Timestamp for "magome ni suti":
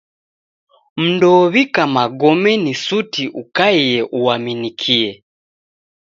1.95-3.23